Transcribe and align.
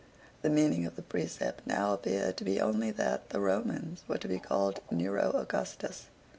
The 0.41 0.49
meaning 0.49 0.87
of 0.87 0.95
the 0.95 1.03
precept 1.03 1.67
now 1.67 1.93
appeared 1.93 2.35
to 2.37 2.43
be 2.43 2.59
only 2.59 2.89
that 2.89 3.29
the 3.29 3.39
Romans 3.39 4.01
were 4.07 4.17
to 4.17 4.39
call 4.39 4.73
Nero 4.89 5.29
Augustus. 5.35 6.07